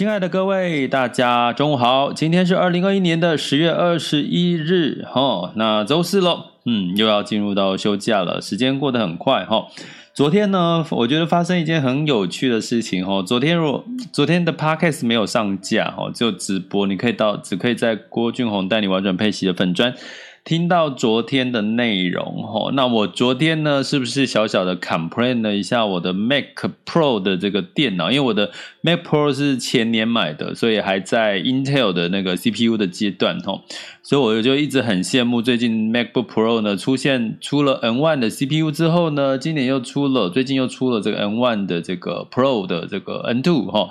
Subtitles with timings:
[0.00, 6.44] 亲爱的各位，大家中午好，今天是二零二一年的十月二十一日，哈、那周四喽。
[6.64, 9.66] 嗯，又要进入到休假了，时间过得很快哈。
[10.14, 13.22] 昨天呢，我觉得发生一件很有趣的事情哈。
[13.22, 19.94] 昨天如昨天的 podcast 没有上架哈，就直播，你可以到只可以在郭俊宏带你玩转配息的粉专。
[20.42, 26.44] 听到昨天的内容哈，那我昨天呢，是不是小小的 complain 了一下我的 Mac
[26.86, 28.10] Pro 的这个电脑？
[28.10, 33.60] 因为我的 Mac Pro 是前年买的，所以还在 Intel 的那个 CPU 的阶段哈，
[34.02, 43.90] 所以我就一直很羡慕最近 MacBook Pro 呢出现出了 N1 的 CPU 之后呢，今年又出了，最近又出了这个 N1 的这个 Pro 的这个 N2 哈。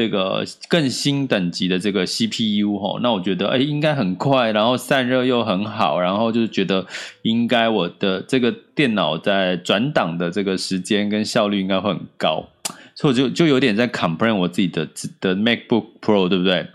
[0.00, 6.86] 这个更新等级的这个 CPU 哈，那我觉得哎，应该很快，然后散热又很好，然后就是觉得
[7.20, 12.48] 应该我的这个电脑在转档的这个时间跟效率应该会很高，
[12.94, 14.88] 所以我就就有点在 complain 我自己的
[15.20, 16.66] 的 MacBook Pro，对不对？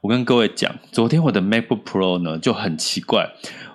[0.00, 3.30] 我跟各位讲，昨天我的 MacBook Pro 呢就很奇怪。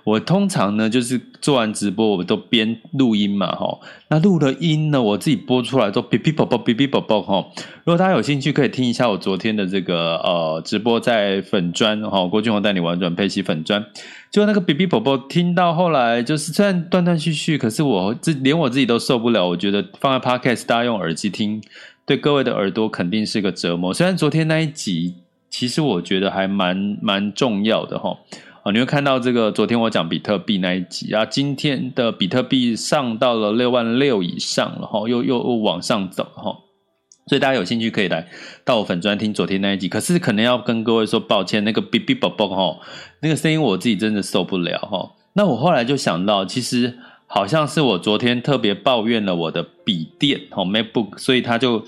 [0.08, 3.78] 我通常呢，就是做完直播，我们都边录音嘛，哈。
[4.08, 7.46] 那录了音呢，我自己播出来都哔哔啵啵，哔哔啵啵，哈。
[7.84, 13.84] 如果大家有兴趣，可以听一下我昨天的这个呃直播，在粉专哈，郭俊宏带你玩转佩奇粉专。
[14.30, 19.46] 就那个哔哔啵啵，听到后来就是虽然断断续续，可是我自连我自己都受不了。
[19.46, 21.60] 我觉得放在 Podcast，大家用耳机听，
[22.06, 23.92] 对各位的耳朵肯定是个折磨。
[23.92, 25.16] 虽然昨天那一集，
[25.50, 28.16] 其实我觉得还蛮蛮重要的，哈。
[28.72, 36.56] 你会看到这个，昨天我讲比特币那一集啊，今天的比特币上到了六万六以上了哈，又又往上走哈，
[37.28, 38.28] 所以大家有兴趣可以来
[38.64, 39.88] 到我粉专听昨天那一集。
[39.88, 42.78] 可是可能要跟各位说抱歉，那个哔哔啵啵哈，
[43.22, 45.12] 那个声音我自己真的受不了哈。
[45.32, 51.82] 那我后来就想到，其实好像是我昨天特别抱怨了我的笔电哈，MacBook，所以他就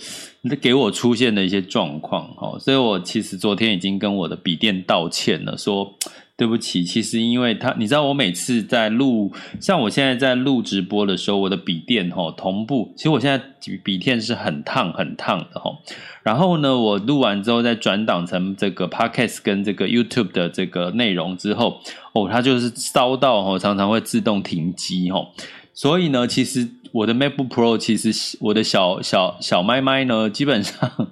[0.63, 5.95] 给我出现了一些状况哈，所以我其实昨天已经跟我的笔电道歉了，说。
[6.41, 9.31] 对不起，其实因为他，你知道我每次在录，
[9.61, 13.45] 像我现在在录直播的时候，我的笔电哈同步，其实我现在
[13.85, 15.71] 笔电是很烫很烫的哈。
[16.23, 21.79] 然后呢，我录完之后再转档成这个 Podcast 跟这个 YouTube 的这个内容之后，
[22.15, 25.21] 哦，它就是烧到哈，常常会自动停机哈。
[25.75, 31.11] 所以呢，其实我的 MacBook Pro，其实我的小小小麦麦呢，基本上。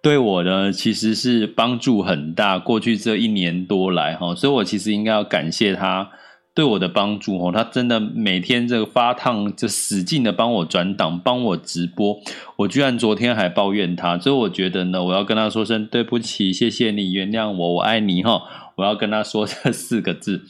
[0.00, 2.58] 对我呢，其实是帮助很大。
[2.58, 6.08] 过去这一年多来，哈，所以我其实应该要感谢他
[6.54, 12.20] 对我的帮助，哈，他真的每天这个发烫，就使劲的帮我转档，帮我直播。
[12.56, 18.42] 我居然昨天还抱怨他，所以我觉得呢，我要跟他说声对不起，谢谢你，原谅我，我爱你，哈，
[18.76, 20.44] 我要跟他说这四个字。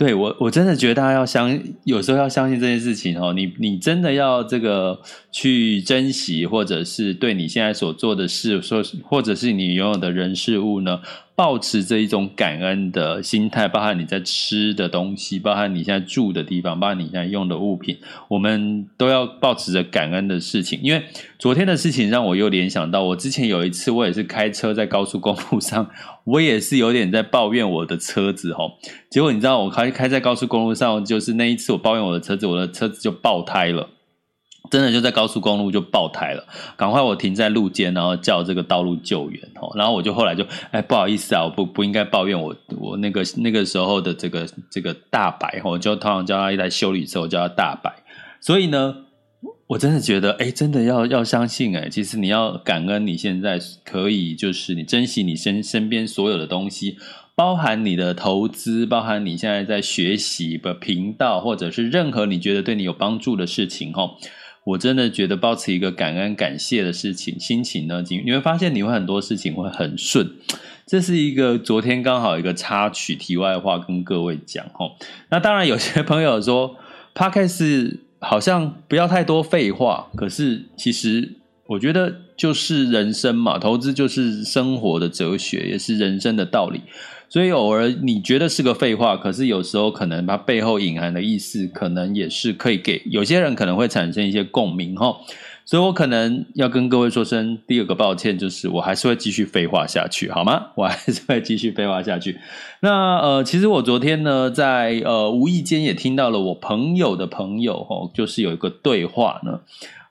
[0.00, 3.34] 对我，我真的觉得大家要相，有时候要相信这件事情哦。
[3.34, 4.98] 你你真的要这个
[5.30, 11.02] 去珍惜，或者是对你现在所做的事，说或者是你拥有的人事物呢，
[11.40, 17.96] 抱持这一种感恩的心态，包含你在吃的东西，包含你现在住的地方，包含你现在用的物品，
[18.28, 20.78] 我们都要抱持着感恩的事情。
[20.82, 21.02] 因为
[21.38, 25.88] 昨天的事情让我又联想到，我之前有一次我也是开车在高速公路上，
[26.24, 28.74] 我也是有点在抱怨我的车子齁。
[29.08, 33.88] 结果你知道，我开开在高速公路上，就是那一次我抱怨我的车子，我的车子就爆胎了。
[34.70, 36.44] 真的就在高速公路就爆胎了，
[36.76, 39.72] 赶快我停在路肩，然后叫这个道路救援哦。
[39.74, 47.92] 然后我就后来就哎，不好意思啊，我不不应该抱怨我我那个那个时候的这个这个大白，我就通常叫他一台修理车，我叫他大白。
[48.40, 48.94] 所以呢，
[49.66, 56.96] 我真的觉得哎，真的要要相信哎，其实你要感恩你现在可以就是你珍惜你身身边所有的东西，
[57.34, 64.16] 包含你的投资，包含你现在在学习的频道，或者是任何你觉得对你有帮助的事情哦。
[64.70, 70.30] 我真的觉得保持一个感恩感谢的事情心情呢，你会发现你会很多事情会很顺。
[70.86, 74.64] 这是一个昨天刚好一个插曲，题外话跟各位讲。
[75.30, 76.76] 那当然有些朋友说
[77.14, 81.36] ，Podcast 好像不要太多废话，可是其实
[81.66, 86.80] 我觉得就是人生嘛，投资就是生活的哲学，也是人生的道理。
[87.30, 95.16] 所以偶尔你觉得是个废话，可是有时候可能它背后隐含的意思，可能也是可以给有些人可能会产生一些共鸣哈。
[95.70, 100.66] 所以我可能要跟各位说声第二个抱歉，就是我还是会继续废话下去，好吗？
[100.74, 102.40] 我还是会继续废话下去。
[102.80, 109.60] 那呃，其实我昨天呢，在呃无意间也听到了我朋友的朋友哦，就是有一个对话呢。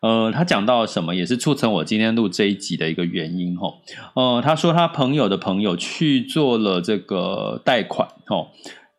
[0.02, 3.74] 呃，他讲到什么，也是促成我今天录这一集的一个原因哦。
[4.14, 8.48] 呃，他说他朋友的朋友去做了这个贷款哦，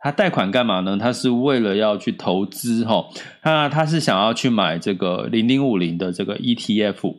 [0.03, 0.97] 他贷款干嘛呢？
[0.99, 3.05] 他是为了要去投资哈，
[3.45, 7.15] 那他是想要去买这个零零五零的这个 ETF。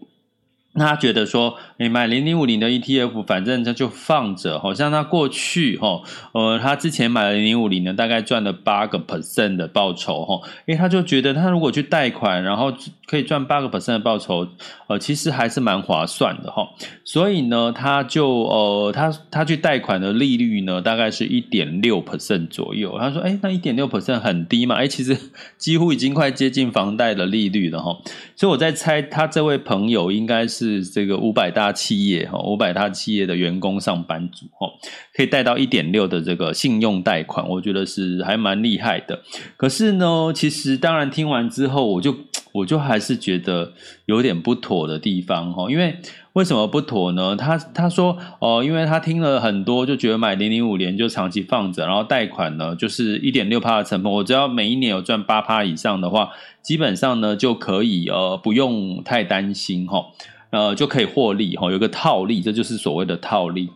[0.74, 6.02] 那他觉得说，你买零零五零的 ETF，反正他就放着，好像他过去哈，
[6.32, 12.74] 呃，他之前买了零零五零呢，大概赚了八个 percent 的报酬哈，因为他就觉得他如果去贷款，然后
[13.12, 14.48] 可以赚八个 percent 的报酬，
[14.88, 16.66] 呃，其实还是蛮划算的哈，
[17.04, 22.98] 所以呢，他就呃，他他去贷款的利率呢，大概是一点六 percent 左右。
[22.98, 25.18] 他说，哎，那一点六 percent 很低嘛，哎，其实
[25.58, 27.98] 几乎已经快接近房贷的利率了哈，
[28.38, 30.62] 所以我在猜，他这位朋友应该是。
[30.62, 34.68] 是这个五百大企业哈，五百大企业的员工上班族哈，
[35.12, 39.20] 可以贷到一点六的这个信用贷款，我觉得是还蛮厉害的。
[39.58, 42.16] 可是呢，其实当然听完之后，我就
[42.54, 43.74] 我就还是觉得
[44.06, 45.98] 有点不妥的地方哈，因为。
[46.34, 47.36] 为什么不妥呢？
[47.36, 56.30] 他他说哦，因为他听了很多，就觉得买零零五年就长期放着，然后贷款呢就是一点六趴的成本，我只要每一年有赚八趴以上的话，
[56.62, 60.06] 基本上呢就可以呃不用太担心哈，
[60.52, 63.70] 呃就可以获利哈，有个套利，这就是所谓的套利。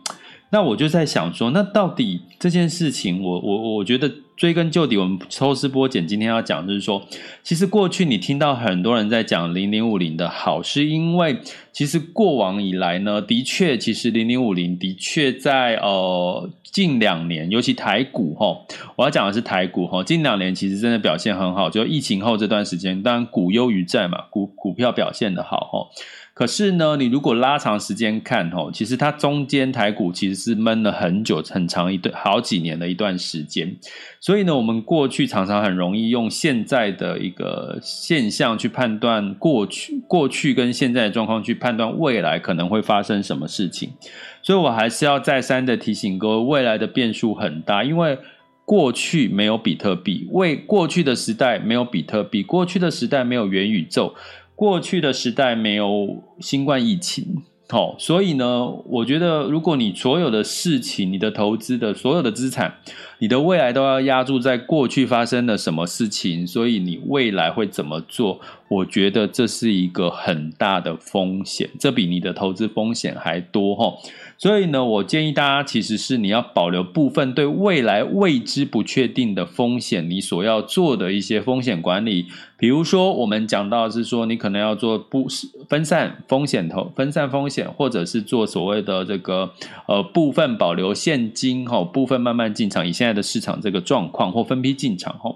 [0.48, 7.02] 那我就在想说，那到底这件事情我，我我我觉得追根究底，我们抽丝剥茧，今天要讲就是说，
[7.42, 11.38] 其实过去你听到很多人在讲零零五零的好，是因为
[11.72, 18.54] 其实过往以来呢，的确，其实零零五零的确在呃近两年，尤其台股哈，
[18.96, 25.88] 我要讲的是台股哈，近两年其实真的表现很好，就疫情后这段时间，当然股优于债嘛，股股票表现的好哈。
[26.36, 33.74] 可是呢，你如果拉长时间看，吼，其实它中间台股其实是闷了很久、很长一段、好几年的一段时间。
[34.20, 43.94] 所以呢，我们过去常常很容易用现在的一个现象去判断过去、过去跟现在的状况去判断未来可能会发生什么事情。
[44.42, 48.18] 所以我还是要再三的提醒各位，未来的变数很大，因为
[48.66, 54.14] 过去没有比特币，为过去的时代没有比特币，过去的时代没有元宇宙。
[54.56, 62.72] 过去的时代没有新冠疫情，好，所以呢，我觉得如果你所有的事情、你的投资的所有的资产，
[63.18, 68.40] 你的未来都要压注在过去发生了什么事情，所以你未来会怎么做？
[68.68, 73.92] 我觉得这是一个很大的风险，这比你的投资风险还多哈。
[74.38, 82.26] 所以呢，我建议大家其实是你要保留部分对未来未知不确定的风险，你所要做的一些风险管理。
[82.58, 85.26] 比如说，我们讲到是说，你可能要做不
[85.68, 89.50] 分散风险投分散风险，或者是做所谓的这个
[89.86, 95.34] 呃部分保留现金哈，部分慢慢进场，以现在的市场这个状况或分批进场哈。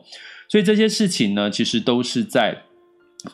[0.49, 2.65] 所以这些事情呢，其实都是在。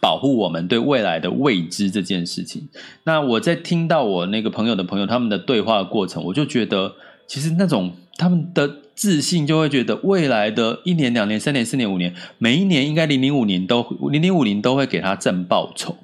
[0.01, 2.69] 保护我们对未来的未知这件事情。
[3.05, 6.95] 那我在听到我那个朋友的朋友他们的对话的过程，我就觉得，
[7.27, 15.97] 其实那种他们的自信就会觉得，未来的一年、两年、三年、四年、五年，每一年应该零零五年都零零五零都会给他正报酬，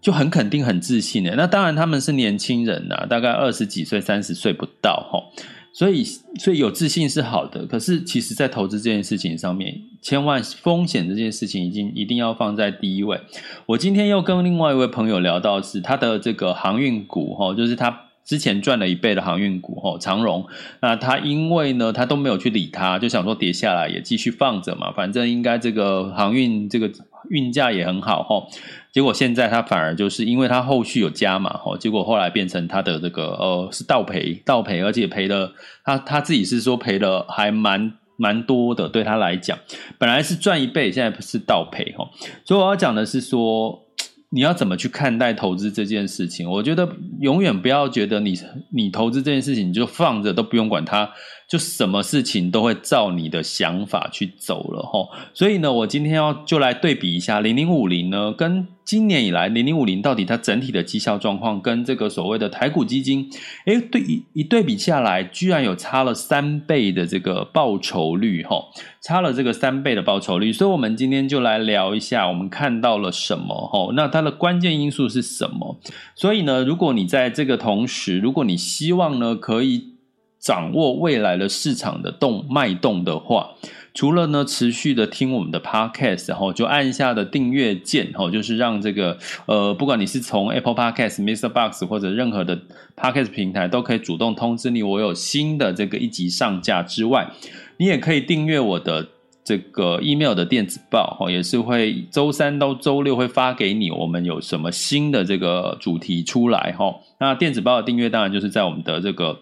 [0.00, 1.34] 就很肯定、很自信的。
[1.34, 5.44] 那当然他们是年轻人呐、啊，大概二十几岁、三十岁不到哈。
[5.72, 13.18] 所以，所以有自信是好的，可是其实，在投资这件事情上面，千万风险这件事情已经一定要放在第一位。
[13.64, 20.46] 我今天又跟另外一位朋友聊到是他的这个航运股哈，就是他之前赚了一倍的航运股哈，长荣。
[20.82, 26.90] 那他因为呢，他都没有去理他，就想说跌下来也继续放着嘛，反正应该这个航运这个
[27.30, 28.46] 运价也很好哈。
[28.92, 39.58] 结果现在他反而就是因为他后续有加码哈，结果后来变成他的这个呃是倒赔倒赔，而且赔了他他自己是说赔了还蛮蛮多的，对他来讲，
[39.98, 42.06] 本来是赚一倍，现在不是倒赔哈。
[42.44, 43.80] 所以我要讲的是说，
[44.28, 46.48] 你要怎么去看待投资这件事情？
[46.48, 46.86] 我觉得
[47.20, 48.38] 永远不要觉得你
[48.74, 51.10] 你投资这件事情你就放着都不用管它。
[51.52, 55.06] 就什么事情都会照你的想法去走了齁。
[55.34, 63.28] 所以呢，我今天要就来对比一下零零五零呢，跟今年以来零零五零到底它整体的绩效状况，跟这个所谓的台股基金，
[63.66, 68.64] 诶，对一一对比下来，居然有差了三倍的这个报酬率齁，
[69.02, 70.50] 差了这个三倍的报酬率。
[70.50, 73.92] 所以，我们今天就来聊一下，我们看到了什么齁？
[73.92, 75.78] 那它的关键因素是什么？
[76.14, 79.91] 所以呢，如果你在这个同时，如果你希望呢，可以
[80.42, 83.50] 掌握未来的市场的动脉动的话，
[83.94, 91.48] 除了呢持续的听我们的 podcast，然后就按下的订阅键，哈，就是让这个呃，不管你是从 Apple Podcast、Mr.
[91.48, 92.60] Box 或者任何的
[92.96, 97.30] podcast 平台，都可以主动通知你我有新的这个一集上架之外，
[97.76, 99.06] 你也可以订阅我的
[99.44, 109.38] 这个 email 的电子报，哈，也是会周三到周六会发给你，我们有什么新的这个主题出来，哈，那电子报的订阅当然就是在我们的这个。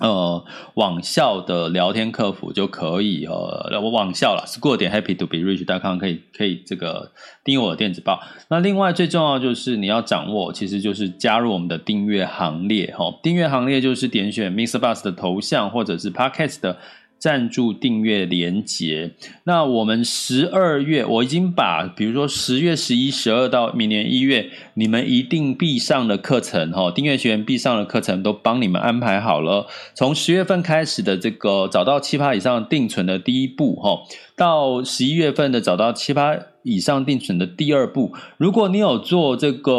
[0.00, 7.12] 呃，网校的聊天客服就可以呃，我网校了，school 点 happy to be rich.com 可以可以这个
[7.44, 8.20] 订阅我的电子报。
[8.48, 13.14] 那另外最重要就是你要掌握，其实就是加入我们的订阅行列哈。
[13.22, 14.78] 订阅行列就是点选 Mr.
[14.78, 16.76] Bus 的头像或者是 Podcast 的。
[17.20, 19.12] 赞助订阅连结。
[19.44, 29.66] 那我们十二月，我已经把，比如说十月、十一、十二到明年一月，你们一定必上的课程，哈，订阅学员必上的课程都帮你们安排好了。
[29.94, 33.98] 从十月份开始的这个找到七八以上定存的第一步，哈，
[34.34, 38.14] 到十一月份的找到七八以上定存的第二步。
[38.38, 39.72] 如果你有做这个，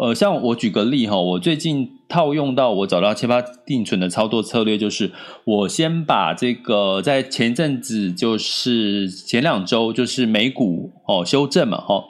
[0.00, 1.97] 呃，像我举个例，哈，我最近。
[2.08, 5.12] 套用到我找到七八定存的操作策略，就是
[5.44, 12.04] 我先把这个在前阵子，就是前两周，就是美股哦修正嘛，哈，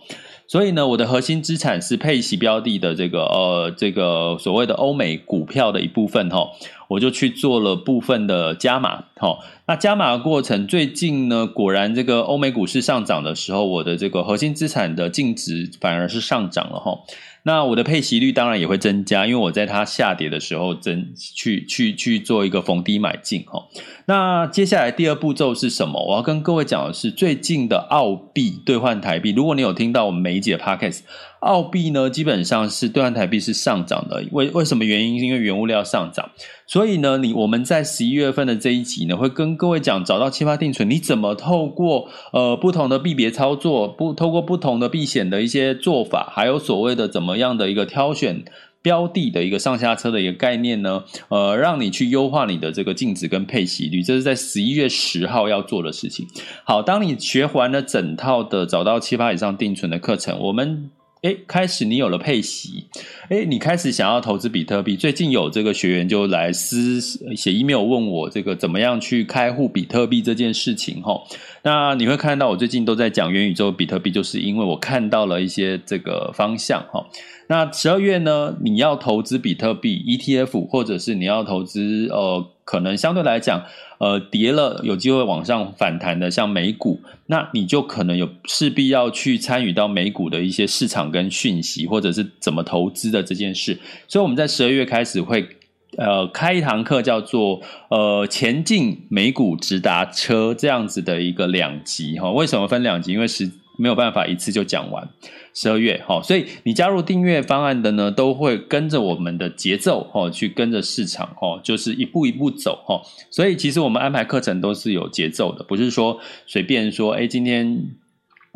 [0.47, 6.49] 所以呢，我的核心资产是配息标的的这个呃这个所谓的欧美股票的一部分哈，
[6.89, 17.01] 我就去做了部分的加码，哈，那加码过程，最近呢，果然这个欧美股市上涨的时候，我的这个核心资产的净值反而是上涨了哈。
[17.45, 23.67] 那我的配息率当然也会增加，因为我在它下跌的时候增去去去做一个逢低买进哈。
[24.07, 26.05] 那接下来第二步骤是什么？
[26.05, 29.33] 我要跟各位讲的是最近的澳币兑换台币。
[29.33, 31.01] 如果你有听到我们每一集的 Podcast，
[31.41, 34.25] 澳币呢基本上是兑换台币是上涨的。
[34.33, 35.17] 为为什么原因？
[35.21, 36.31] 因为原物料上涨。
[36.67, 48.45] 所以呢，你我们在十一月份的这一集呢，会跟各位讲找到七八定存，你怎么透过呃不同的币别操作，不透过不同的避险的一些做法，还有所谓的怎么样的一个挑选
[48.83, 51.05] 标的的一个上下车的一个概念呢？
[51.29, 56.27] 呃，让你去优化你的这个净值跟配息率，这是在十一月十号要做的事情。
[56.65, 60.91] 好，当你学完了整套的找到七八以上定存的课程，我们。
[61.23, 62.85] 哎，开始你有了配息，
[63.29, 64.97] 哎，你开始想要投资比特币。
[64.97, 67.01] 最近有这个学员就来私
[67.37, 71.21] 写 email 问我这个怎么样去开户比特币这件事情哈。
[71.63, 77.05] 那你会看到我最近都在讲元宇宙比特币，就是因为我看到了一些这个方向哈。
[77.49, 83.65] 那十二月呢，你要投资比特币 ETF，或者是你要投资呃，可能相对来讲。
[84.01, 93.77] 呃，跌了有机会往上反弹的，像美股，那你就可能有势必要去参与到美股的一些市场跟讯息，或者是怎么投资的这件事。
[94.07, 95.49] 所以我们在十二月开始会
[95.97, 102.31] 呃开一堂课，叫做呃前进美股直达车这样子的一个两集哈。
[102.31, 103.13] 为什么分两集？
[103.13, 105.09] 因为是没有办法一次就讲完。
[105.55, 113.01] 十二月，哈，所以你加入订阅方案的呢，都会跟着我们的节奏，哈，去跟着市场，哈，就是一步一步走，哈。
[113.31, 117.87] 所以其实我们安排课程都是有节奏的，不是说随便说，哎，今天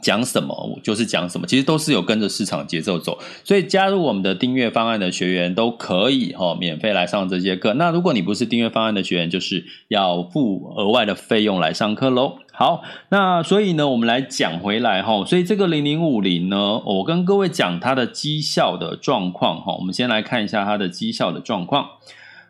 [0.01, 3.19] 讲什么就是讲什么，其实都是有跟着市场节奏走。
[3.43, 7.75] 所以加入我们的订阅方案的学员都可以，哈，免费来上这些课。
[7.75, 12.39] 那如果你不是订阅方案的学员，就是要付额外的费用来上课喽。
[12.55, 21.89] 好，那所以呢，我们来讲回来哈，所以这个零零五零呢，我跟各位讲它的绩效的状况哈，我们先来看一下它的绩效的状况。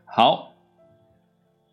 [0.05, 0.55] 好，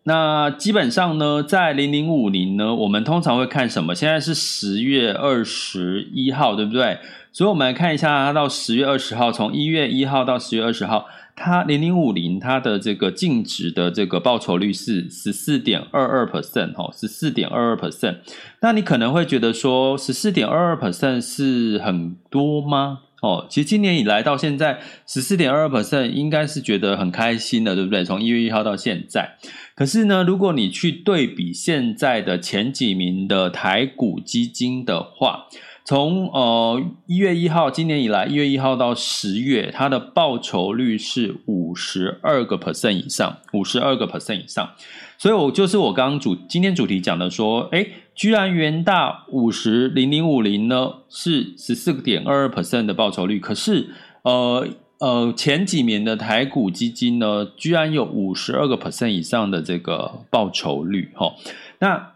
[0.04, 3.96] 那基本上呢，在零零五零呢，我们通常会看什么？
[3.96, 6.98] 现在是十月二十一号，对不对？
[7.32, 11.06] 所以我们来看一下它到十月二十号，从一月一号到十月二十号。
[11.34, 18.16] 它零零五零，它的这个净值的这个报酬率是十四点二二 percent 哦，十四点二二 percent。
[18.60, 23.00] 那你可能会觉得说，十四点二二 percent 是很多吗？
[23.22, 28.02] 哦，其实今年以来到现在，十四点二二 percent 应该是觉得很开心的，对不对？
[28.02, 29.36] 从一月一号到现在。
[29.74, 35.48] 可是呢，如果你去对比现在的前几名的台股基金的话，
[35.90, 44.70] 从呃一月一号今年以来，一月一号到十月，它的报酬率是五十二个 percent 以上，五十二个 percent 以上。
[45.18, 53.88] 所以，我就是我刚刚主今天主题讲的说，诶，居然元大五十零零五零呢是十四点二二 percent 的报酬率，可是
[54.22, 54.68] 呃
[55.00, 61.34] 呃前几年的台股基金呢，居然有五十二个 percent 以上的这个报酬率，哈，
[61.80, 62.12] 那。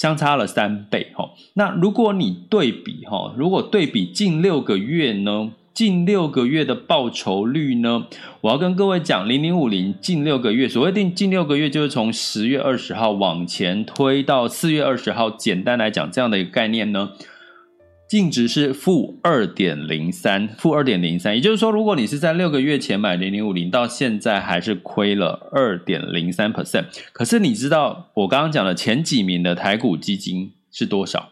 [0.00, 8.06] 相差了三倍哈，那如果你对比哈，如果对比近六个月呢，近六个月的报酬率呢，
[8.40, 17.10] 我要跟各位讲，零零五零近六个月，所谓定近六个月就是从十月二十号往前推到四月二十号，简单来讲这样的一个概念呢。
[18.10, 26.86] 净值是负二点零三，负二点零三，也就是说，如果你是在六个月前买零零五零，到现在还是亏了二点零三 percent。
[27.12, 31.28] 可是你知道我刚刚讲的前几名的台股基金是多少？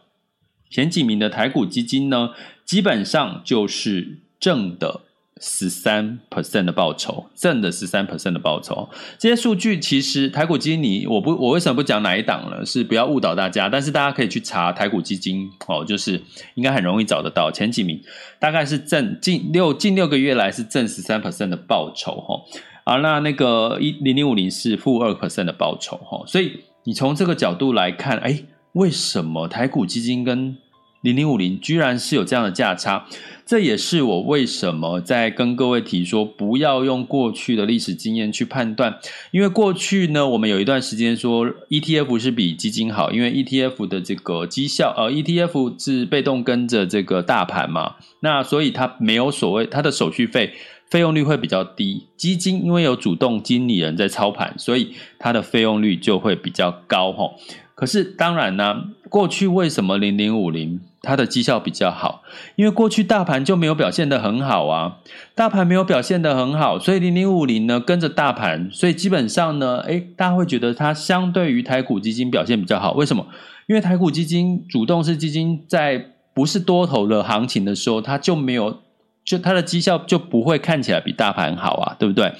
[0.70, 2.30] 前几名的台股基金呢，
[2.64, 5.00] 基本上就是正的。
[5.40, 12.64] 十三 percent 的报酬，正的十三 percent 的报酬，这些数据其实台股基金你我不我为什么不讲哪一档呢？
[12.64, 16.20] 是不要误导大家，但是大家可以去查台股基金哦，就是
[16.54, 18.00] 应该很容易找得到前几名，
[18.38, 22.42] 大概是正近六近六个月来是正十三 percent 的报酬哈，
[22.84, 28.42] 啊那那个一零零五零是负二 percent 的报酬哈，所以你从这个角度来看，哎，
[28.72, 30.56] 为什么台股基金跟
[31.00, 33.06] 零零五零居然是有这样的价差？
[33.46, 38.98] 这也是我为什么在跟各位提说，不要用过去的历史经验去判断，
[39.30, 50.52] 因为过去呢，我们有一段时间说 ETF 是比基金好，因为 ETF 的这个绩效，呃，ETF 是被动跟着这个大盘嘛，那所以它没有所谓它的手续费
[50.90, 57.36] 费用率会比较低，基金因为有主动经理人在操盘，所以它的费用率就会比较高吼。
[57.78, 60.80] 可是当然呢，过去为什么零零五零？
[61.00, 62.24] 它的绩效比较好，
[62.56, 64.96] 因为过去大盘就没有表现得很好啊，
[65.36, 72.94] 大盘没有表现得很好，所以零零五零呢跟着大盘，所以基本上呢，诶，大家会觉得它相对于台股基金表现比较好。
[72.94, 73.24] 为什么？
[73.68, 76.04] 因为台股基金主动式基金在
[76.34, 78.80] 不是多头的行情的时候，它就没有。
[79.24, 82.32] 就它的绩效就不会看起来比大盘好啊，对不对？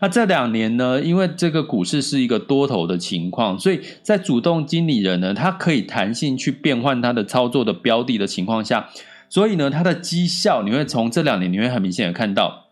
[0.00, 8.88] 那这两年呢，因为这个股市是一个多头的情况，所以在主动经理人呢，他可以弹性去变换他的操作的标的的情况下，
[9.28, 12.64] 所以呢，它的绩效你会从这两年你会很明显的看到。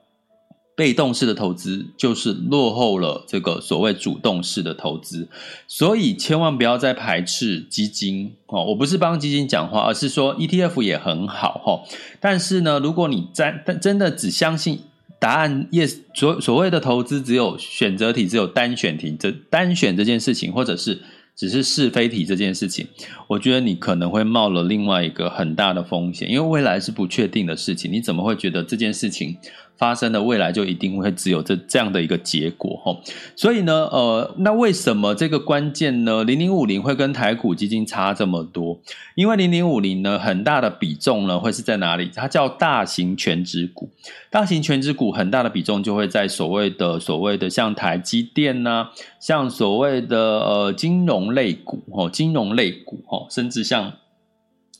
[0.77, 5.29] 被动式的投资就是落后了这个所谓主动式的投资，
[5.69, 8.65] 所以千万不要再排斥基金哦。
[8.65, 11.85] 我不是帮基金讲话，而是说 ETF 也很好哈。
[12.19, 14.81] 但是呢，如果你真真的只相信
[15.19, 21.01] 答案，yes，所所谓的投资只有选择题，只有单选题，这单选这件事情，或者是
[21.35, 22.87] 只是是非题这件事情，
[23.29, 29.37] 我觉得你可能会冒了另外一个很大的风险，因为未来是不确定的事情，你怎么会觉得这件事情？
[29.77, 32.97] 发生的未来就一定会只有这这样的一个结果哈，
[33.35, 36.23] 所以呢，呃，那为什么这个关键呢？
[36.23, 38.81] 零零五零会跟台股基金差这么多？
[39.17, 42.09] 因为零零五零呢，很大的比重呢会是在哪里？
[42.15, 43.91] 它叫大型全值股，
[44.31, 53.93] 大型全值股很大的比重就会在所谓的所谓的像台积电呐、像所谓的呃金融类股哦，金融类股哦，甚至像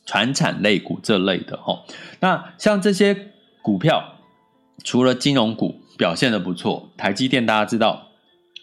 [0.05, 1.83] 传产类股这类的哈。
[2.21, 3.15] 那像这些
[3.61, 4.13] 股票。
[4.83, 8.07] 除了金融股表现的不错，台积电大家知道，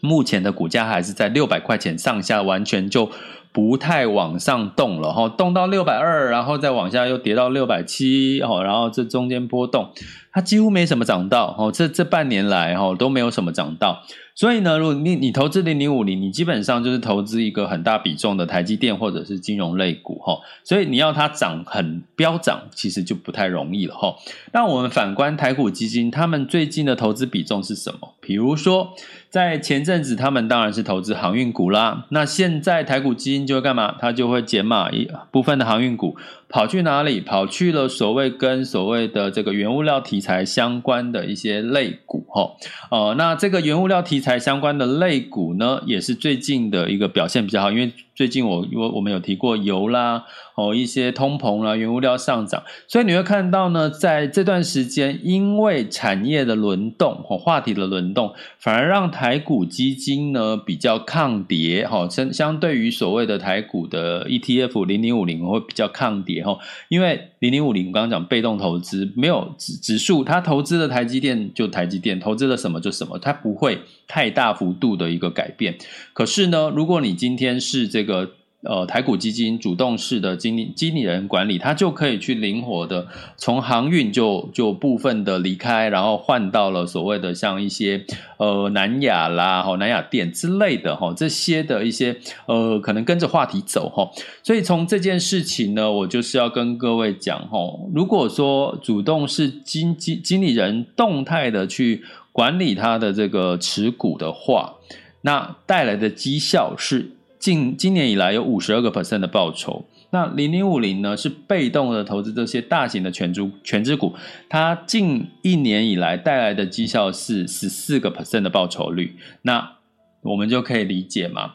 [0.00, 3.10] 目前的股价还是在六百块钱上下，完全就
[3.52, 9.90] 不太往上动了哈，动到六百二，然后再往下又跌到六百七，然后这中间波动，
[10.32, 14.02] 它几乎没什么涨到，哦，这这半年来哈都没有什么涨到。
[14.34, 24.16] 所以呢，如果你你投资零零五零，你基本上就是投资一个很大比重的台积电或者是金融类股哈，所以你要它涨很飙涨，其实就不太容易了哈。
[24.52, 28.14] 那我们反观台股基金，他们最近的投资比重是什么？
[28.24, 28.94] 比如说，
[29.28, 33.96] 在前阵子他们当然是投资航运股啦，那现在台股基金就会干嘛？
[33.98, 36.16] 它就会减码一部分的航运股。
[36.48, 37.20] 跑去哪里？
[37.20, 42.52] 跑去了所谓跟所谓的这个原物料题材相关的一些类股，哈，
[42.90, 47.92] 呃，那这个原物料题材相关的类股呢，也是最近的一个表现比较好，因为。
[48.14, 73.80] 最近我我我们有提过油啦，哦，一些通膨啦，原物料上涨，所以你会看到呢，在这段时间，因为产业的轮动，哦，话题的轮动，反而让台股基金呢比较抗跌，哈，相相对于所谓的台股的 ETF 零零五零会比较抗跌，哈，因为零零五零我刚刚讲被动投资，没有指指数，它投资的台积电就台积电，投资了什么就什么，它不会
[74.12, 75.78] 太大幅度的一个改变。
[76.12, 78.32] 可是呢，如果你今天是这个。
[78.64, 88.04] 呃台股基金主动式的经理经理人管理，他就可以去灵活的从航运就就部分的离开，然后换到了所谓的像一些
[88.36, 94.08] 呃南亚啦、哈南亚电之类的哈这些的一些呃可能跟着话题走哈，
[94.44, 97.58] 所以从这件事情呢，我就是要跟各位讲哈，
[97.92, 104.74] 如果说主动式经经经理人动态的去管理他的这个持股的话，
[105.20, 107.12] 那带来的绩效是。
[107.38, 114.14] 近今年以来有五十二个 percent 的报酬，那零零五零呢是被动的投资这些大型的权重权值股，
[114.48, 119.72] 它近一年以来带来的绩效是十四个 percent 的报酬率，那
[120.20, 121.54] 我们就可以理解嘛，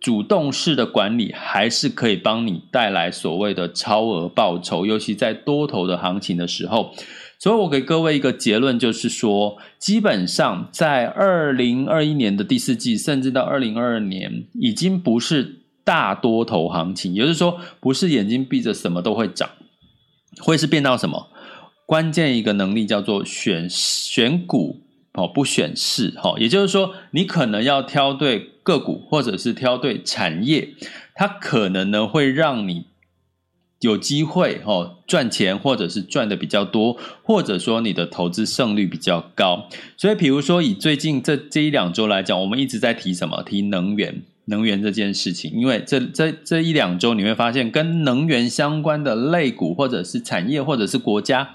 [0.00, 6.92] 主动式的管理还是可以帮你带来所谓的超额报酬，尤其在多头的行情的时候。
[7.40, 19.48] 所以我给各位一个结论，就是说，基本上在二零二一年的第四季，甚至到二零二二年，已经不是大多头行情，也就是说，不是眼睛闭着什么都会涨，
[20.40, 21.28] 会是变到什么？
[21.86, 24.80] 关键一个能力叫做选选股
[25.12, 30.70] 哦，不选市哈，也就是说，你可能要挑对个股，或者是挑对产业，
[31.14, 32.87] 它可能呢会让你。
[33.80, 39.68] 有机会哦赚钱，或者是赚的比较多，或者说你的投资胜率比较高。
[39.96, 43.40] 所以，比如说以最近这这一两周来讲，我们一直在提什么？
[43.44, 45.52] 提能源，能源这件事情。
[45.54, 51.54] 因为这这这一两周你会发现，跟能源相关的类股，或者是产业，或者是国家，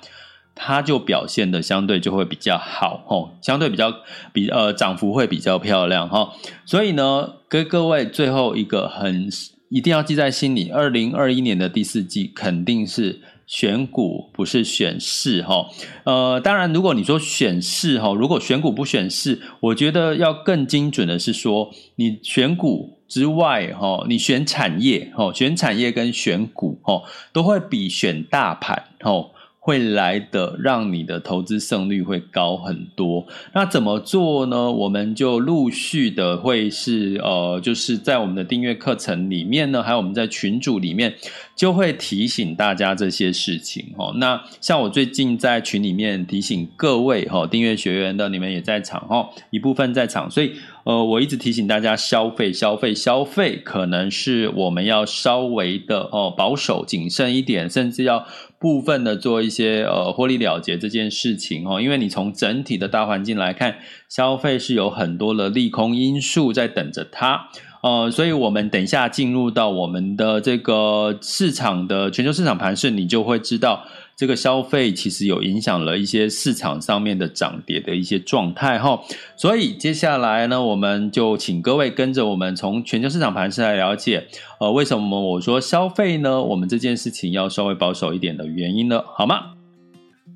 [0.55, 3.93] 它就表现的相对就会比较好哦，相对比较
[4.31, 6.31] 比呃涨幅会比较漂亮哈。
[6.65, 9.29] 所以呢，跟各位最后一个很。
[9.73, 15.65] 一定要记在心里，二零二一年的第四季肯定是选股，不是选市哈。
[16.03, 29.31] 呃，当然，如果你说选市哈，如果选股不选市，我觉得要更精准的是说，你选股之外哈，你选产业哈，选产业跟选股哈，都会比选大盘哈。
[29.65, 33.25] 会来的，让你的投资胜率会高很多。
[33.53, 34.69] 那怎么做呢？
[34.69, 41.15] 我们就陆续的会是呃，就是在我们的订阅课程里面呢，还有我们在群组里面，
[41.55, 44.11] 就会提醒大家这些事情哈。
[44.17, 50.51] 那像我最近在群里面提醒各位哈，订阅学员的你们也在场哈，一部分在场，所以
[50.83, 58.25] 呃，我一直提醒大家消费、消费、消费，可能是我们要稍微的哦保守、谨慎一点，甚至要。
[58.59, 63.75] 部分的做一些呃获利了结这件事情哦，因为你从整体的大环境来看，
[64.07, 67.49] 消费是有很多的利空因素在等着它，
[67.81, 73.83] 呃，所以我们等一下进入到我们的这个市场的全球市场盘势，你就会知道。
[74.15, 79.01] 这个消费其实有影响了一些市场上面的涨跌的一些状态哈，
[79.35, 84.27] 所以接下来呢，我们就请各位跟着我们从全球市场盘势来了解，
[84.59, 86.41] 呃，为什么我说消费呢？
[86.41, 89.53] 我们这件事情要稍微保守一点的原因呢，好吗？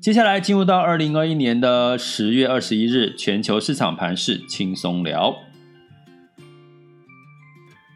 [0.00, 5.34] 接下来进入到二零二一年的十月二十一日，全球市场盘势轻松聊。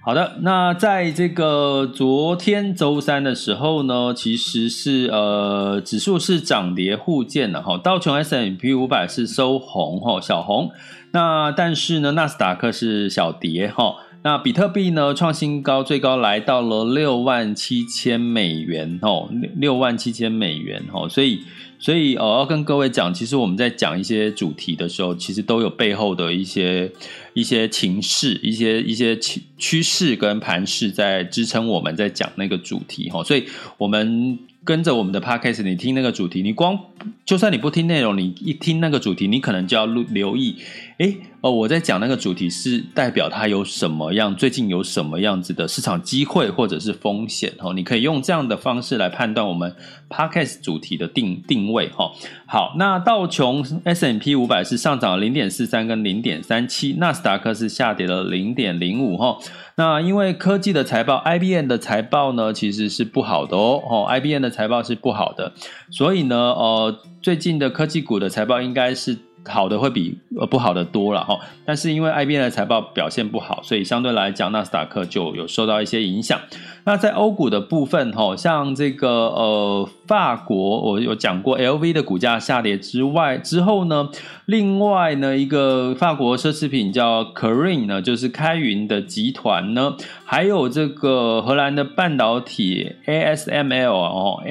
[0.04, 10.72] 好的，那在这个昨天周三的时候呢，其实是呃指数是涨跌互见的哈，道琼 S M P 五百是收红哈，小红，
[11.12, 21.42] 那但是呢，纳斯达克是小跌哈，那比特币呢创新高，最高来到了六万七千美元哦，六万七千美元哦，所以。
[21.82, 26.88] 所以，我，要跟各位讲，其实我们在讲一些主题的时候，其实都有背后的一些
[27.34, 33.24] 一些情势、一些一些趋趋势跟盘势在支撑我们在讲那个主题哈。
[33.24, 33.46] 所以，
[33.78, 36.78] 我们跟着我们的 podcast，你听那个主题，你光
[37.26, 40.54] 就算你不听内容，你一听那个主题，你可能就要留意。
[40.98, 49.74] 诶，哦，我在讲那个主题是代表它有什么样，最近有什么样子的市场机会或者是风险哦，你可以用这样的方式来判断我们
[50.08, 52.12] Podcast 主题的定定位哈。
[52.46, 59.36] 好，那道琼 S&P 五百是上涨零点四三跟零点三七，纳斯达克是下跌了零点零五哈。
[59.74, 65.52] 那因为科技的财报，IBM 的财报呢其实是不好的哦，哦，IBM 的财报是不好的，
[65.90, 69.18] 所以呢，呃，最近的科技股的财报应该是。
[69.44, 76.38] 好的会比呃不好的多了哈，但是因为 IBM 的财报表现不好，所以相对来讲，纳斯达克就有受到一些影响。
[76.84, 84.08] 那在欧股的部分哈，像这个呃法国，我有讲过 LV 的股价下跌之外之后呢，
[84.46, 94.42] 另外呢一个法国奢侈品叫 Kering 呢，就是开云的集团呢，还有这个荷兰的半导体 ASML 哦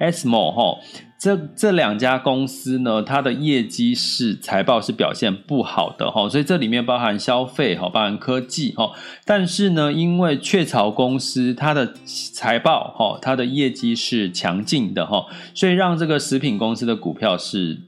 [0.00, 0.78] ，ASML 哈。
[1.24, 8.90] 这这两家公司呢，它的业绩是财报是表现不好的哈，所以这里面包含消费哈，包含科技哈，
[9.24, 17.78] 但是呢，因为雀巢公司它的财报哈，它的业绩是强劲的哈，所以让这个食品公司的股票是。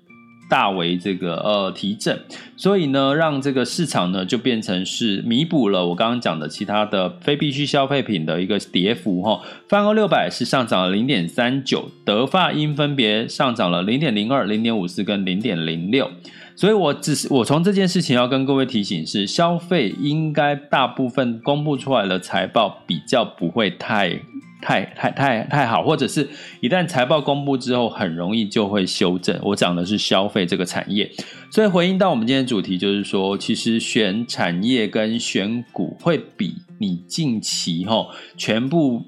[0.48, 2.18] 大为这个呃提振，
[2.56, 9.40] 所以呢，让这个市场呢就变成是弥补了我刚刚讲的其他的非必需消费品的一个跌幅哈。
[9.68, 16.11] 泛欧六百是上涨了零点三九，德法因分别上涨了零点零二、零点五四跟零点零六。
[16.54, 24.18] 所以我只是我从这件事情要跟各位提醒是，消费应该大部分公布出来的财报比较不会太。
[24.61, 26.29] 太太太太好，或者是
[26.61, 29.38] 一旦财报公布之后，很容易就会修正。
[29.42, 31.11] 我讲的是消费这个产业，
[31.51, 39.03] 所以回应到我们今天主题，就是说，其实选产业跟选股会比你近期哈全部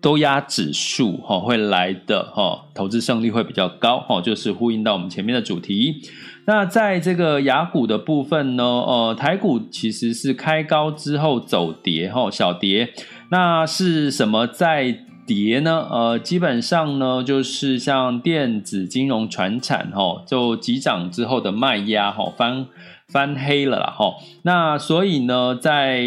[0.00, 6.02] 都压指数哈会来的哈投资胜率会比较高哈，就是呼应到我们前面的主题。
[6.44, 12.94] 那在这个雅股的部分呢，呃，台股其实是开高之后走跌哈，小跌。
[13.30, 15.86] 那是什么在跌呢？
[15.90, 22.66] 呃，基本上呢，就是像电子、金融、传产，哈，就急涨之后的卖压，哈，翻
[23.08, 24.14] 翻黑了啦，哈。
[24.40, 26.00] 那所以呢，在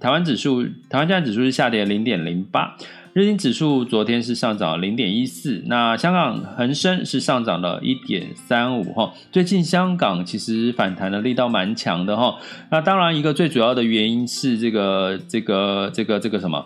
[0.00, 2.78] 台湾指数，台湾现在指数是下跌零点零八，
[3.14, 9.12] 日经指数昨天是上涨零点一四，那香港恒生是上涨了一点三五，哈。
[9.30, 12.38] 最近香港其实反弹的力道蛮强的，哈。
[12.70, 16.64] 那当然，一个最主要的原因是这个这个这个这个什么？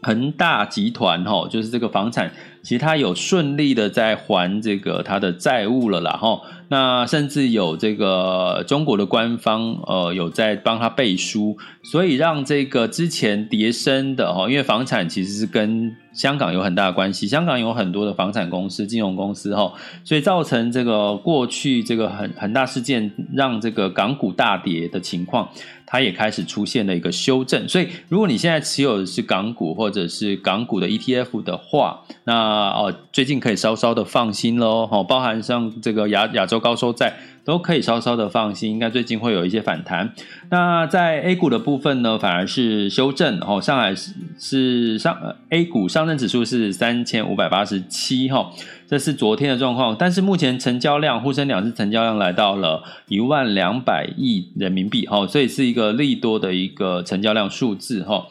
[0.00, 2.30] 恒大集团哈，就是这个房产，
[2.64, 6.40] 其实它有顺利的在还这个他的债务了啦哈。
[6.68, 19.72] 那甚至有这个中国的官方呃有在帮他背书，所以让这个之前叠升的哈，因为房产其实是跟香港有很大的关系，香港有很多的房产公司、金融公司哈，
[20.04, 25.48] 所以造成这个过去这个很很大事件，让这个港股大跌的情况。
[25.86, 37.14] 它也开始出现了一个修正，所以如果你现在持有的是港股或者是港股的 ETF 的话，那哦最近可以稍稍的放心喽，哦，包含像这个亚亚洲高收债
[37.44, 40.12] 都可以稍稍的放心，应该最近会有一些反弹。
[40.50, 45.16] 那在 A 股的部分呢，反而是修正，哦，上海是是上
[45.50, 48.50] A 股上证指数是三千五百八十七哈。
[48.86, 58.26] 这是昨天的状况，但是目前成交量沪深两市成交量来到了一万两百亿人民币，哈，所以是一个利多的一个成交量数字，哈，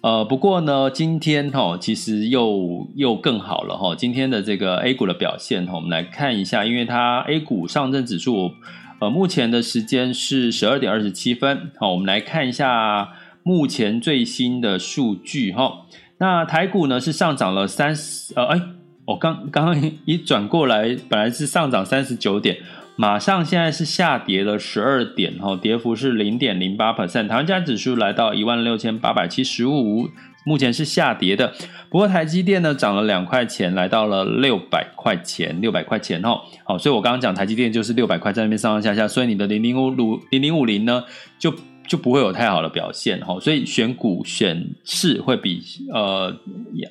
[0.00, 8.52] 呃，不过呢，今天哈其实又又更好了，哈，今天的这个 A 股的表现，哈，我们来看一下，因为它 A 股上证指数，
[9.00, 13.10] 呃，目前的时间是十二点二十七分，好，我们来看一下
[13.42, 15.86] 目前最新的数据，哈，
[16.18, 18.60] 那台股呢是上涨了三十，呃，哎。
[19.08, 22.58] 我刚刚刚一转过来，本来是上涨三十九点，
[22.98, 27.28] 马上现在是下跌了十二点，哈，跌幅是零点零八 percent。
[27.28, 30.08] 台湾加指数来到一万六千八百七十五，
[30.44, 31.52] 目前是下跌的。
[31.88, 36.42] 不过台积电呢涨了两块钱，来到了六百块钱，六百块钱哈。
[36.64, 41.04] 好，所以我刚刚讲台积电就是六百块在那边上上下下，所以你的零零五五零零五零呢
[41.38, 41.54] 就。
[41.88, 46.36] 就不会有太好的表现哈，所以选股选市会比呃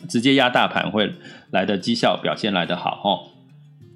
[0.10, 1.14] 直接压大盘会
[1.52, 3.20] 来的绩效表现来得好哈。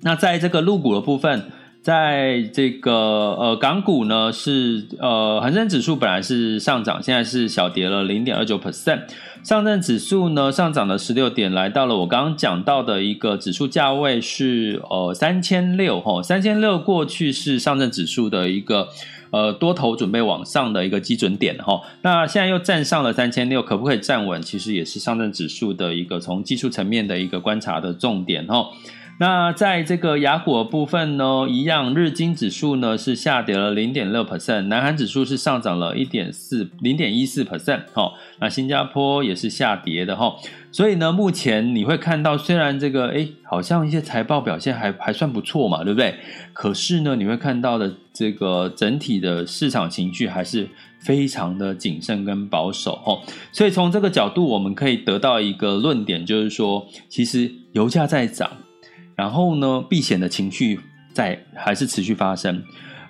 [0.04, 1.46] 那在这个入股的部分，
[1.82, 9.02] 在这个呃港股呢是呃恒生指数本来是上涨，现在是小跌了零点二九 percent。
[9.44, 18.88] 上证指数呢上涨了十六点，来到了我刚刚讲到的一个指数价位是呃三千六哈，三千六过去是上证指数的一个。
[19.32, 24.42] 呃，多头准备往上的一个基准点哈，那现在又站上了三千六，可不可以站稳？
[24.42, 28.68] 其实也是上证指数的一个从技术层面的一个观察的重点哈。
[29.20, 40.36] 那在这个雅股部分呢，一样，日经指数呢是下跌了零点六 percent，南韩指数是上涨了一点四零点一四 percent，哈，那新加坡也是下跌的哈，
[40.72, 46.16] 所以呢，目前你会看到，虽然这个诶好像一些财报表现还还算不错嘛，对不对？
[46.54, 53.22] 可是呢，你会看到的这个整体的市场情绪还是非常的谨慎跟保守哦，
[53.52, 58.50] 所以从这个角度，我们可以得到一个论点，就是说，其实油价在涨。
[59.22, 60.80] 然后呢，避险的情绪
[61.14, 62.64] 在还是持续发生。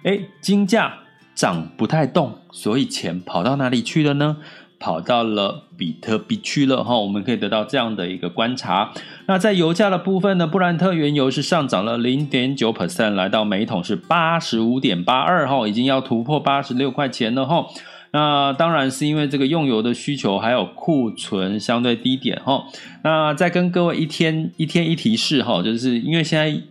[0.03, 0.93] 哎，金价
[1.33, 4.35] 涨不太动，所以钱跑到哪里去了呢？
[4.77, 6.97] 跑到了比特币去了哈。
[6.97, 8.91] 我们可以得到这样的一个观察。
[9.27, 17.65] 那在油价的部分呢，布兰特原油是上涨了零点九 percent，来到每桶是八十五点八二哈，已经要突破八十六块钱了哈。
[18.13, 22.65] 那当然是因为这个用油的需求，还有库存相对低点哈。
[23.03, 26.61] 那再跟各位一天一天一提示哈，就是因为现在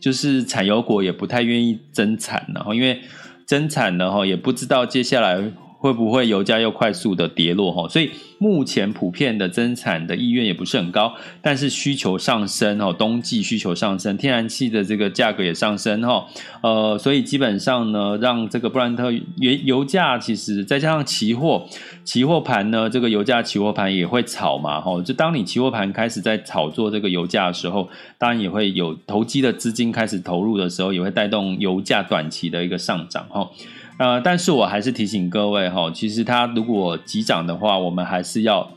[0.00, 3.00] 就是产油国也不太愿意增产，然后因为
[3.46, 5.52] 增产了哈，也不知道接下来。
[5.82, 7.88] 会不会油价又快速的跌落哈？
[7.88, 16.24] 所以目前普遍的增产的意愿也不是很高，但是需求上升哦，冬季需求上升，天然气的这个价格也上升哈，
[16.62, 21.66] 呃，所以基本上呢，让这个布兰特原油价其实再加上期货，
[22.04, 33.50] 期货盘呢，这个油价期货盘也会炒嘛哈，就当你期货盘开始在炒作这个油价的时候，当然也会有投机的资金开始投入的时候，也会带动油价短期的一个上涨哈。
[33.98, 38.68] 呃，但是我还是提醒各位哈，其实它如果急涨的话，我们还是要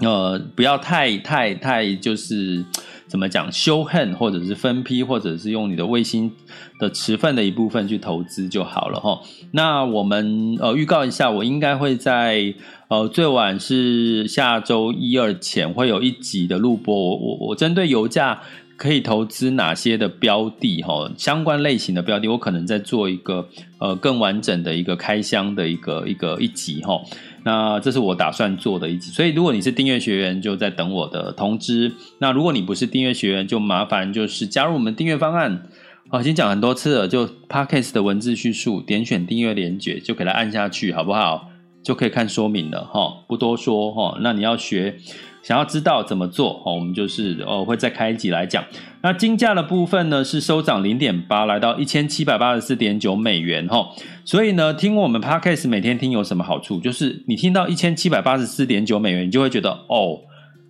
[0.00, 2.64] 呃不要太太太就是
[3.06, 6.32] 怎么讲修恨，或者是分批，或者是用你的卫星
[6.80, 9.20] 的持份的一部分去投资就好了哈。
[9.52, 12.52] 那我们呃预告一下，我应该会在
[12.88, 18.40] 呃最晚是下周一二前会有一集的录播，我我我针对油价。
[18.78, 20.80] 可以投资哪些的标的？
[20.82, 23.46] 哈，相关类型的标的，我可能在做一个
[23.78, 26.98] 呃更完整的一个开箱的一个一个一集哈。
[27.44, 31.92] 那这是我打算做的一集，所以如果你是订阅学员，就在等我的通知。
[32.18, 35.64] 那如果你不是订阅学员，就麻烦就是加入我们订阅方案。
[36.10, 41.50] 啊，已经讲很多次了，就 Podcast 的文字叙述，点选订阅连结，就给它按下去，好不好？
[41.82, 44.18] 就可以看说明了哈，不多说哈。
[44.22, 44.98] 那你要学。
[45.48, 48.62] 想要知道怎么做哦，我们就是哦会再开一集来讲。
[49.00, 53.88] 那金价的部分呢，是收涨零点八，来到一千七百八十四点九美元哈。
[54.26, 56.78] 所以呢，听我们 Podcast 每天听有什么好处？
[56.80, 60.20] 就是你听到一千七百八十四点九美元，你就会觉得哦。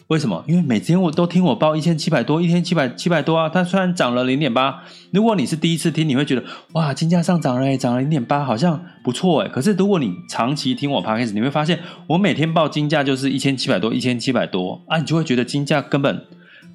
[0.08, 0.42] 为什么？
[0.46, 3.48] 因为每天我都听我报一千七百多，一天七百七百多啊。
[3.48, 6.42] 它虽然涨了零点八，如果你是第一次听，你会觉得
[6.72, 9.48] 哇，金价上涨了，涨了零点八，好像不错诶。
[9.50, 16.24] 可是如果你长期听我 podcast，你会发现我每天报金价就是一千七百多，一千七百多啊，你就会觉得金价根本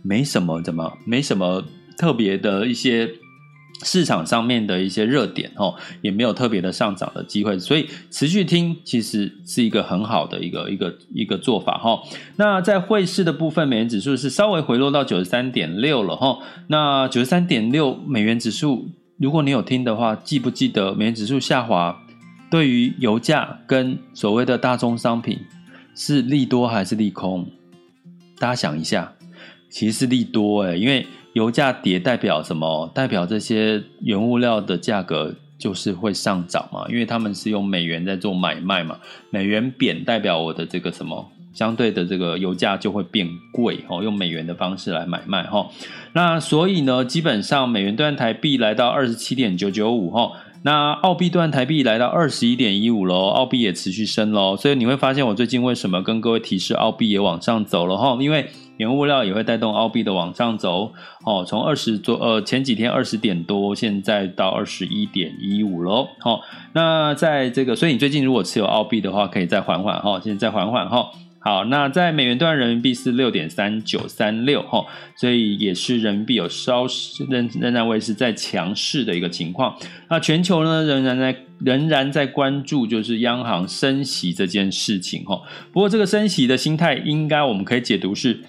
[0.03, 1.63] 没什么，怎么没什么
[1.97, 3.09] 特别的一些。
[3.83, 12.01] 市场上面的一些热点哦，也没有特别的上涨的机会，所以持续听其实是一个很好的一个一个一个做法哈。
[12.37, 16.39] 那在汇市的部分，美元指数是稍微回落到九十三点六了哈。
[16.67, 22.01] 那九十三点六美元指数，如果你有听的话，记不记得美元指数下滑
[22.49, 25.39] 对于油价跟所谓的大宗商品
[25.95, 27.45] 是利多还是利空？
[28.39, 29.13] 大家想一下，
[29.69, 31.05] 其实是利多诶，因为。
[31.33, 32.91] 油价跌代表什么？
[32.93, 36.85] 代表这些原物料的价格就是会上涨嘛？
[36.89, 38.97] 因为他们是用美元在做买卖嘛。
[39.29, 45.69] 美元贬代表我的这个什么相对的这个油价就会变贵哦，用美元的方式来买卖哈。
[46.13, 50.31] 那所以呢，基本上美元兑台币来到二十七点九九五哈，
[50.63, 54.55] 那澳币兑台币来到二十一点一五喽，澳币也持续升喽。
[54.55, 58.17] 所以你会发现我最近为什么跟各位提示澳币也往上走了哈？
[58.19, 60.93] 因为原物料也会带动澳币的往上走，
[61.25, 66.41] 哦，从二十多呃前几天二十点多，现在到二十一点一五喽，好，
[66.73, 74.83] 那在这个，所以你最近如果持有澳币的话，可以再缓缓哈，现在再缓缓哈，好，那在美元兑人民币是六点三九三六哈，
[75.15, 76.85] 所以也是人民币有稍
[77.29, 79.77] 仍仍然维持在强势的一个情况，
[80.09, 85.39] 那全球呢仍然在仍然在关注就是央行升息这件事情哈，
[85.71, 88.41] 不过这个升息的心态应该我们可以解读是。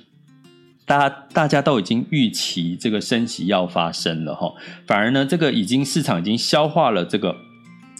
[0.87, 4.53] 大家大家都已经预期这个升息要发生了哈，
[4.87, 7.35] 反而呢，这个已经市场已经消化了这个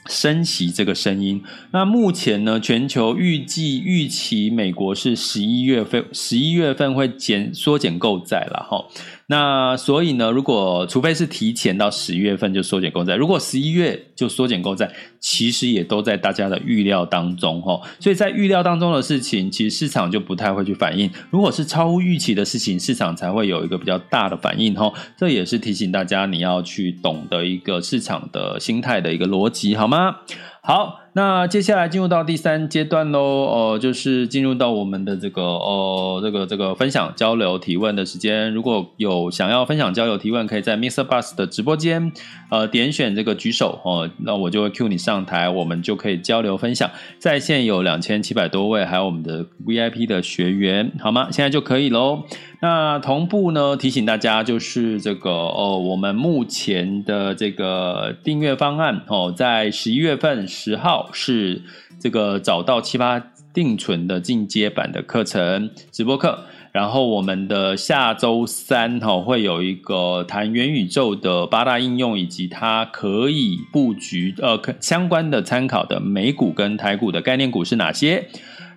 [0.07, 1.43] 升息这个声音。
[1.71, 8.85] 那目前呢，全球预计预期美国是十一月份十一月份会减缩减购债了哈。
[9.27, 17.81] 那所以呢，如果除非是提前到十一月份就缩减购债，如果十一月就缩减购债，其实也都在大家的预料当中哈。
[17.99, 21.11] 所以在预料当中的事情，其实市场就不太会去反应。
[21.31, 24.93] 如果是超乎预期的事情，市场才会有一个比较大的反应哈。
[25.17, 30.17] 这也是提醒大家你要去懂得一个市场的心态的一个逻辑，好吗？
[30.61, 38.53] 好，那接下来进入到第三阶段喽，哦、就是进入到我们的这个哦、这个这个分享交流提问的时间。
[38.53, 41.05] 如果有想要分享交流提问，可以在 Mr.
[41.07, 42.13] Bus 的直播间，
[42.51, 46.91] 呃，点选这个举手哦、那我就会 cue 你上台，我们就可以交流分享。
[47.21, 51.29] 在线有两千七百多位，还有我们的 VIP 的学员，好吗？
[51.31, 52.25] 现在就可以喽。
[52.65, 61.61] 那同步呢，提醒大家就是这个哦，我们目前的这个订阅方案哦，在十一月份十号是
[62.01, 63.23] 这个找到七八
[63.53, 66.39] 定存的进阶版的课程直播课，
[66.73, 78.27] 然后我们的下周三哈会有一个谈元宇宙的八大应用以及它可以布局呃相关的参考的美股跟台股的概念股是哪些。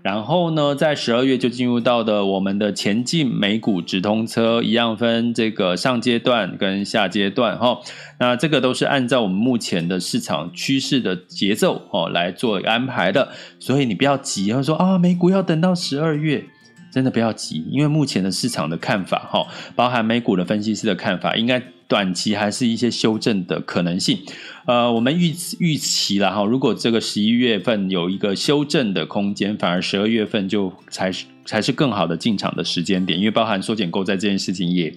[0.02, 7.80] 然后呢，在十二月就进入到的我们的前进美股直通车，一样分这个上阶段跟下阶段哈。
[8.20, 13.30] 那这个都是按照我们目前的市场趋势的节奏哦来做安排的，
[13.60, 16.46] 所以你不要急，要说啊美股要等到十二月。
[16.90, 19.46] 真的不要急，因为目前的市场的看法，哈，
[19.76, 24.20] 包含美股的分析师的看法，应该短期还是一些修正的可能性。
[24.66, 34.94] 呃，我们预预期了哈，如果这个十一月份有一个修正的空间，反而十二月份就才是才是更好的进场的时间点，因为包含缩减购债这件事情也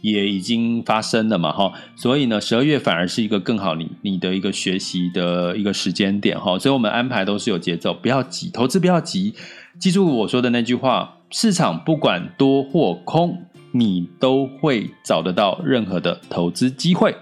[0.00, 9.34] 也已经发生了嘛，哈，所以呢，十二月反而是一个更好你你的一个学习的一个时间点，哈，所以我们安排都是有节奏，不要急，投资不要急，
[9.80, 11.16] 记住我说的那句话。
[11.30, 13.42] 市场不管多或空，
[13.72, 17.14] 你都会找得到任何的投资机会。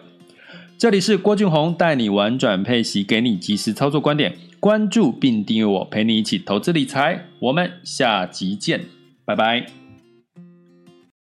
[0.78, 4.36] 这里是郭俊宏带你玩转配息，给你及时操作观点。
[4.60, 7.26] 关注并订阅我，陪你一起投资理财。
[7.38, 8.80] 我们下集见，
[9.24, 9.85] 拜拜。